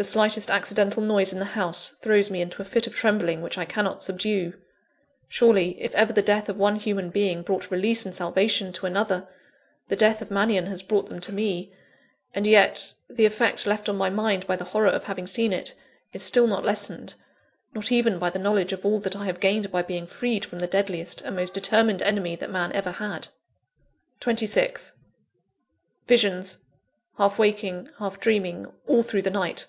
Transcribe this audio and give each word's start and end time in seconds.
The 0.00 0.04
slightest 0.04 0.48
accidental 0.48 1.02
noise 1.02 1.32
in 1.32 1.40
the 1.40 1.44
house, 1.56 1.88
throws 2.00 2.30
me 2.30 2.40
into 2.40 2.62
a 2.62 2.64
fit 2.64 2.86
of 2.86 2.94
trembling 2.94 3.42
which 3.42 3.58
I 3.58 3.64
cannot 3.64 4.00
subdue. 4.00 4.52
Surely, 5.28 5.70
if 5.82 5.92
ever 5.96 6.12
the 6.12 6.22
death 6.22 6.48
of 6.48 6.56
one 6.56 6.76
human 6.76 7.10
being 7.10 7.42
brought 7.42 7.72
release 7.72 8.04
and 8.06 8.14
salvation 8.14 8.72
to 8.74 8.86
another, 8.86 9.26
the 9.88 9.96
death 9.96 10.22
of 10.22 10.30
Mannion 10.30 10.66
has 10.66 10.84
brought 10.84 11.08
them 11.08 11.20
to 11.22 11.32
me; 11.32 11.72
and 12.32 12.46
yet, 12.46 12.94
the 13.10 13.26
effect 13.26 13.66
left 13.66 13.88
on 13.88 13.96
my 13.96 14.08
mind 14.08 14.46
by 14.46 14.54
the 14.54 14.66
horror 14.66 14.86
of 14.86 15.02
having 15.02 15.26
seen 15.26 15.52
it, 15.52 15.74
is 16.12 16.22
still 16.22 16.46
not 16.46 16.64
lessened 16.64 17.14
not 17.74 17.90
even 17.90 18.20
by 18.20 18.30
the 18.30 18.38
knowledge 18.38 18.72
of 18.72 18.86
all 18.86 19.00
that 19.00 19.16
I 19.16 19.24
have 19.26 19.40
gained 19.40 19.72
by 19.72 19.82
being 19.82 20.06
freed 20.06 20.44
from 20.44 20.60
the 20.60 20.68
deadliest 20.68 21.22
and 21.22 21.34
most 21.34 21.54
determined 21.54 22.02
enemy 22.02 22.36
that 22.36 22.52
man 22.52 22.70
ever 22.70 22.92
had. 22.92 23.26
26th. 24.20 24.92
Visions 26.06 26.58
half 27.16 27.36
waking, 27.36 27.90
half 27.98 28.20
dreaming 28.20 28.66
all 28.86 29.02
through 29.02 29.22
the 29.22 29.30
night. 29.30 29.66